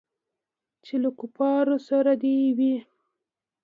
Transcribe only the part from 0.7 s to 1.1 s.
چې له